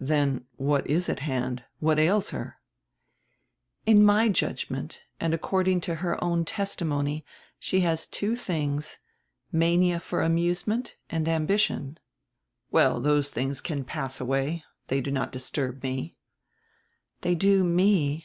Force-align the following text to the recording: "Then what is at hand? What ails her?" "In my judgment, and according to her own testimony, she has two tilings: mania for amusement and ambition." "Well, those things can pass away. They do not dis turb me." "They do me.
"Then 0.00 0.46
what 0.52 0.86
is 0.86 1.10
at 1.10 1.20
hand? 1.20 1.62
What 1.80 1.98
ails 1.98 2.30
her?" 2.30 2.56
"In 3.84 4.02
my 4.02 4.30
judgment, 4.30 5.02
and 5.20 5.34
according 5.34 5.82
to 5.82 5.96
her 5.96 6.16
own 6.24 6.46
testimony, 6.46 7.26
she 7.58 7.80
has 7.82 8.06
two 8.06 8.36
tilings: 8.36 8.96
mania 9.52 10.00
for 10.00 10.22
amusement 10.22 10.96
and 11.10 11.28
ambition." 11.28 11.98
"Well, 12.70 13.00
those 13.00 13.28
things 13.28 13.60
can 13.60 13.84
pass 13.84 14.18
away. 14.18 14.64
They 14.88 15.02
do 15.02 15.10
not 15.10 15.30
dis 15.30 15.50
turb 15.50 15.82
me." 15.82 16.16
"They 17.20 17.34
do 17.34 17.62
me. 17.62 18.24